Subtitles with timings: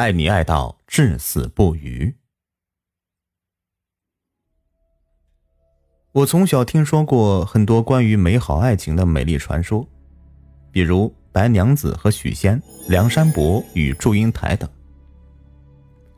[0.00, 2.16] 爱你爱到至死不渝。
[6.12, 9.86] 我从小听说过很多关于美好爱情的美丽传说，
[10.72, 14.66] 比如白娘子和许仙、梁山伯与祝英台等。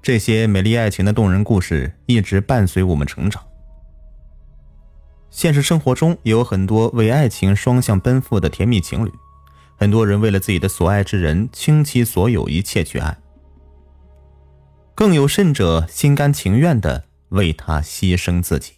[0.01, 3.45] 这些美丽爱情的动人故事一直伴随我们成长。
[5.29, 9.11] 现实生活中也有很多为爱情双向奔赴的甜蜜情侣，
[9.77, 13.19] 很多人为了自己的所爱之人倾其所有一切去爱，
[14.95, 18.73] 更有甚者心甘情愿的为他牺牲自己。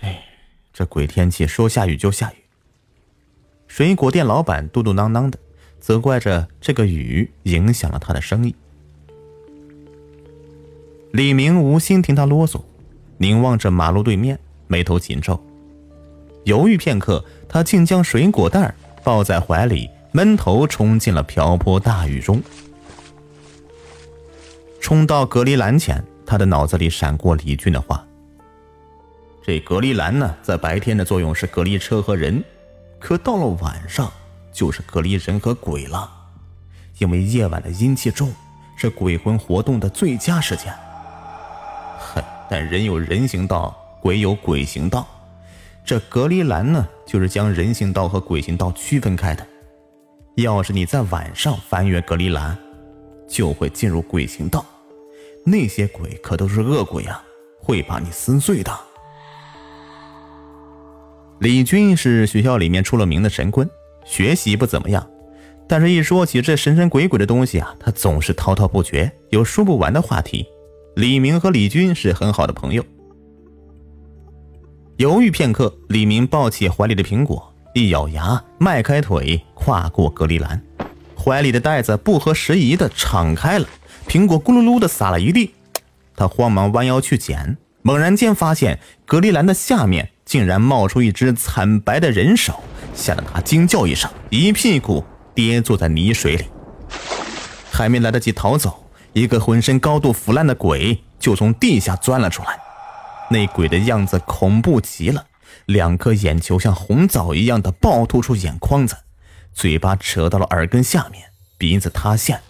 [0.00, 0.24] 哎
[0.72, 2.36] 这鬼天气，说下雨就下雨。
[3.68, 5.38] 水果店老板嘟嘟囔囔的，
[5.80, 8.54] 责怪着这个雨影响了他的生意。
[11.12, 12.62] 李明无心听他啰嗦，
[13.18, 15.40] 凝望着马路对面，眉头紧皱。
[16.44, 22.42] 犹豫片刻，他竟将水果袋抱在怀里，闷头冲进了瓢泼大雨中。
[24.84, 28.06] 冲到隔离栏前，他的脑子里闪过李俊的话。
[29.42, 32.44] 这隔离栏呢，在白天的作用是隔离车和人，
[32.98, 34.12] 可到了晚上
[34.52, 36.06] 就是隔离人和鬼了，
[36.98, 38.30] 因为夜晚的阴气重，
[38.76, 40.70] 是鬼魂活动的最佳时间。
[41.98, 45.06] 哼，但人有人行道，鬼有鬼行道，
[45.82, 49.46] 这隔离栏呢，就是将人行道和鬼行道区分开的。
[50.34, 52.54] 要是你在晚上翻越隔离栏，
[53.26, 54.62] 就会进入鬼行道，
[55.44, 57.22] 那些鬼可都是恶鬼啊，
[57.58, 58.72] 会把你撕碎的。
[61.40, 63.68] 李军是学校里面出了名的神棍，
[64.04, 65.06] 学习不怎么样，
[65.68, 70.46] 但是一说起这神神鬼鬼的东西啊，他总是滔滔不绝，有说不完的话题。
[70.96, 72.82] 李明和李军是很好的朋友。
[74.96, 80.62] 犹豫片刻，李明抱起怀里的苹果，一咬牙，迈开腿，跨过隔离栏，
[81.18, 83.66] 怀里的袋子不合时宜的敞开了，
[84.06, 85.54] 苹果咕噜噜的洒了一地。
[86.16, 90.10] 他慌忙弯腰去捡，猛然间发现隔离栏的下面。
[90.24, 95.04] 竟然冒出一只惨白的人手，吓得他惊叫一声，一屁股
[95.34, 96.46] 跌坐在泥水里。
[97.70, 102.58] 还没来得及逃走，一个浑身高度腐烂的鬼就从地下钻了出来。
[103.28, 105.26] 那鬼的样子恐怖极了，
[105.66, 108.96] 两颗眼球像红枣一样的暴突出眼眶子，
[109.52, 111.24] 嘴巴扯到了耳根下面，
[111.58, 112.40] 鼻子塌陷，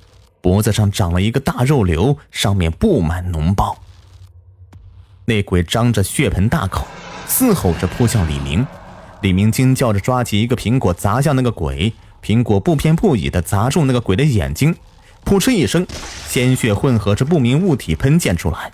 [0.45, 3.79] 脖子上长了一个大肉瘤，上面布满脓包。
[5.25, 6.87] 那鬼张着血盆大口。
[7.27, 8.67] 嘶吼着扑向李明，
[9.23, 14.77] 李明惊叫着抓起一个苹果砸向那个鬼，苹果不偏不倚地砸中那个鬼的眼睛，
[15.25, 15.87] 噗嗤一声，
[16.29, 18.71] 鲜血混合着不明物体喷溅出来，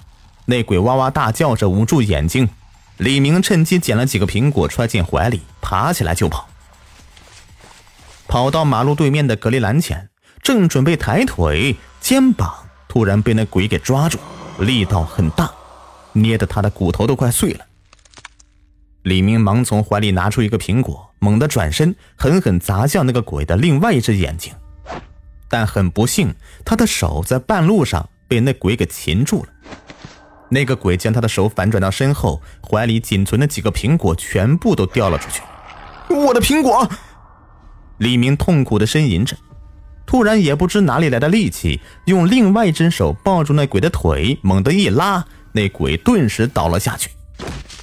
[0.47, 2.48] 那鬼哇哇大叫着捂住眼睛。
[2.97, 6.48] 李明趁机捡了几个苹果揣进怀里，爬起来就跑，
[8.26, 10.09] 跑到马路对面的隔离栏前，
[10.42, 12.52] 正准备抬腿，肩膀
[12.88, 14.18] 突然被那鬼给抓住，
[14.58, 15.50] 力道很大，
[16.12, 17.64] 捏得他的骨头都快碎了。
[19.02, 24.52] 李明忙从怀里拿出一个苹果，猛地转身，狠狠砸向那个鬼的另外一只眼睛。
[25.48, 26.34] 但很不幸，
[26.64, 29.48] 他的手在半路上被那鬼给擒住了。
[30.48, 35.42] 那个鬼将他的手反转到身后，怀里仅存的几个苹果全部都掉了出去。
[36.08, 36.88] 我的苹果！
[37.98, 39.36] 李明痛苦地呻吟着，
[40.10, 47.10] 突然也不知哪里来的力气，用另外一只手抱住那鬼的腿，猛地一拉，那鬼顿时倒了下去。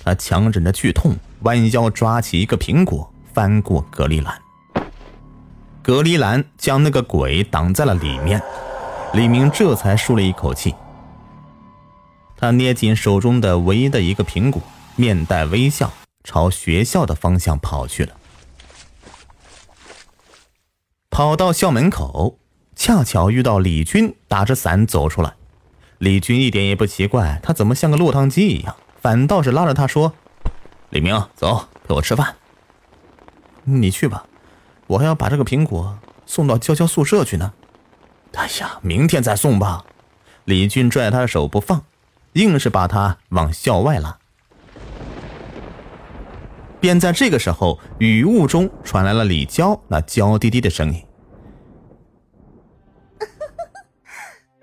[0.03, 4.37] 他强忍着剧痛，弯腰抓起一个苹果，翻过隔离栏。
[5.81, 8.41] 隔离栏将那个鬼挡在了里面，
[9.13, 10.75] 李明这才舒了一口气。
[12.35, 14.61] 他捏紧手中的唯一的一个苹果，
[14.97, 15.93] 面带微笑，
[16.25, 18.11] 朝学校的方向跑去了。
[21.17, 22.37] 跑到校门口，
[22.75, 25.33] 恰巧遇到李军打着伞走出来。
[25.97, 28.75] 李军一点也不奇怪，他怎么像个落汤鸡一样。
[29.01, 30.13] 反倒是拉着他说
[30.91, 32.35] ：“李明，走，陪我吃饭。
[33.63, 34.27] 你去吧，
[34.85, 35.97] 我还要把这个苹果
[36.27, 37.51] 送到娇娇宿舍去呢。”
[38.37, 39.85] 哎呀，明天再送吧。
[40.45, 41.83] 李俊拽他的手不放，
[42.33, 44.19] 硬是把他往校外拉。
[46.79, 51.03] 便在这个时候，雨雾中传来了李娇那娇滴滴的声音：“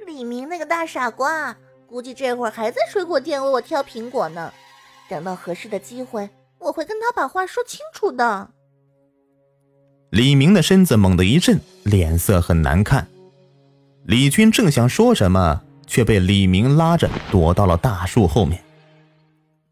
[0.07, 1.57] 李明那大傻瓜。”
[1.87, 4.53] 估计这会儿还在水果店为我挑苹果呢，
[5.09, 6.29] 等到合适的机会，
[6.59, 8.51] 我会跟他把话说清楚的。
[10.11, 13.07] 李明的身子猛地一震，脸色很难看。
[14.05, 18.61] 李军正想说什么，却被李明拉着躲到了大树后面。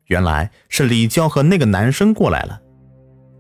[0.07, 2.61] 原来是李娇和那个男生过来了。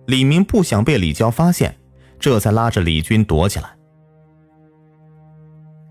[0.06, 1.78] 李明不想被李娇发现，
[2.19, 3.76] 这才拉着李军躲起来。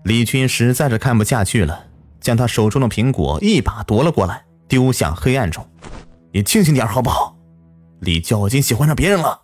[0.04, 1.86] 李军实在是看不下去了，
[2.20, 5.64] 将他手中的苹果一把夺了过来，丢向黑暗中。
[6.32, 7.36] 你清醒点好不好？
[8.00, 9.42] 李娇已经喜欢上别人了。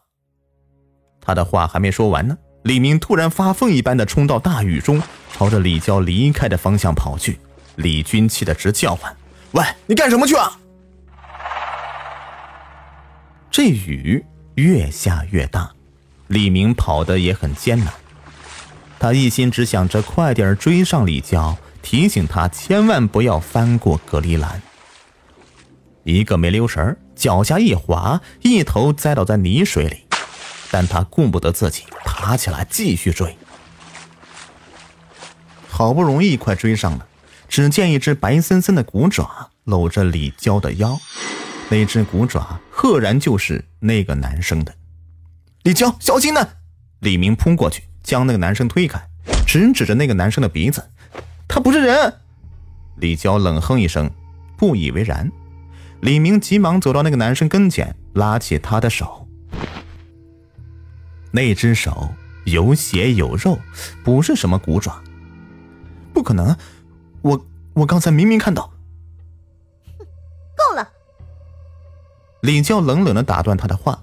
[1.21, 5.01] 他的话还没说完呢，李明突然发疯一般的冲到大雨中，
[5.33, 7.39] 朝着李娇离开的方向跑去。
[7.77, 9.15] 李军气得直叫唤
[9.53, 10.59] ：“喂，你干什么去啊？”
[13.49, 14.25] 这雨
[14.57, 15.71] 越下越大，
[16.27, 17.95] 李明跑得也很艰难。
[18.99, 24.61] 他一心只想着快点追上李娇，提醒他千万不要翻过隔离栏。
[26.05, 30.05] 一个没留神，脚下一滑，一头栽倒在泥水里。
[30.71, 33.37] 但他顾不得自己，爬起来继续追。
[35.67, 37.07] 好不容易快追上了，
[37.49, 41.01] 只见一只白森森的骨爪搂着李娇的腰，
[41.71, 44.75] 那只骨爪赫然就是那个男生的。
[45.63, 46.47] 李娇，小心呐！
[47.01, 47.88] 李明扑过去。
[48.09, 48.99] 将那个男生推开，
[49.47, 50.83] 直指着那个男生的鼻子
[51.47, 52.15] ：“他不是人！”
[52.97, 54.11] 李娇冷哼一声，
[54.57, 55.31] 不以为然。
[56.01, 59.29] 李明急忙走到那个男生跟前，拉起他的手。
[61.33, 62.15] 那只手
[62.47, 63.59] 有血有肉，
[64.03, 65.03] 不是什么骨爪。
[66.15, 66.57] 不可能！
[67.21, 68.73] 我我刚才明明看到。
[70.57, 70.89] 够了！
[72.41, 74.03] 李娇冷冷的打断他的话：“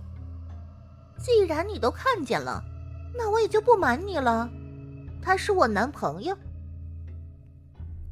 [1.18, 2.64] 既然你都看见了。”
[3.18, 4.50] 那我也就不瞒你了，
[5.22, 6.38] 他是我男朋友。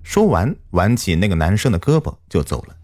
[0.02, 2.76] 说完，挽起那个男生的胳膊就走了。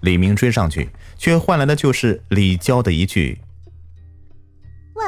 [0.00, 3.40] 李明追上去，却换来的就是李娇的一句
[4.94, 5.04] ：“喂，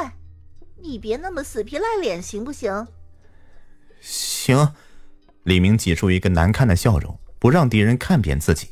[0.81, 2.87] 你别那么死皮赖脸，行不行？”
[4.01, 4.73] 行。
[5.43, 8.69] 李明挤出一个难看的笑容，不让敌人看扁自己。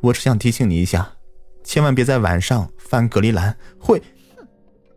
[0.00, 1.16] 我只想提醒你一下，
[1.64, 4.02] 千万别在晚上翻隔离栏，会。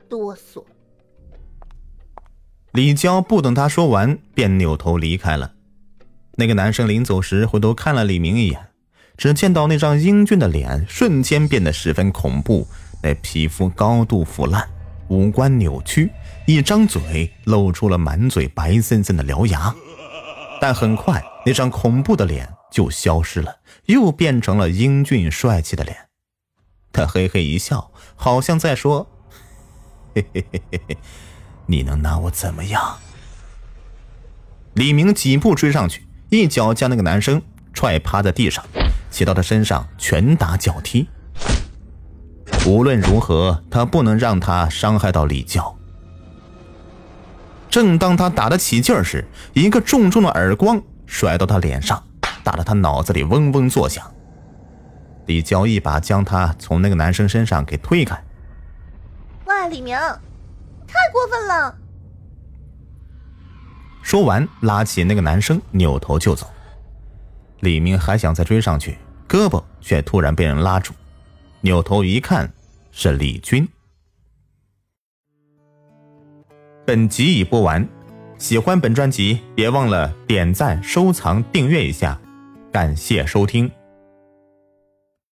[0.10, 0.64] 哆嗦。
[2.72, 5.54] 李娇不等他说完，便扭头离开了。
[6.38, 8.70] 那个男生临走时回头看了李明一眼，
[9.18, 12.68] 只见到那张英俊的脸瞬间变得十分恐怖，
[13.04, 14.68] 那皮肤高度腐烂，
[15.10, 16.12] 五官扭曲，
[16.48, 19.74] 一张嘴露出了满嘴白森森的獠牙。
[20.62, 25.98] 但很快，那张恐怖的脸就消失了，又变成了英俊帅气的脸。
[26.92, 29.08] 他嘿嘿一笑，好像在说。
[30.16, 30.98] 嘿嘿嘿嘿嘿，
[31.66, 32.98] 你能拿我怎么样？
[34.74, 37.42] 李明几步追上去，一脚将那个男生
[37.74, 38.64] 踹趴在地上，
[39.10, 41.08] 骑到他身上拳打脚踢。
[42.66, 45.76] 无论如何，他不能让他伤害到李娇。
[47.70, 52.04] 正当他打得起劲儿时，一个重重的耳光甩到他脸上，
[52.44, 54.04] 打得他脑子里嗡嗡作响。
[55.28, 58.20] 李娇一把将他从那个男生身上给推开。
[59.70, 59.96] 李明，
[60.88, 61.78] 太过分了！
[64.02, 66.48] 说完，拉起那个男生，扭头就走。
[67.60, 70.94] 李明还想再追上去，胳膊却突然被人拉住，
[71.62, 72.52] 扭头一看，
[72.92, 73.68] 是李军。
[76.86, 77.88] 本集已播完，
[78.40, 82.20] 喜欢本专辑，别忘了点赞、收藏、订阅一下，
[82.72, 83.70] 感谢收听。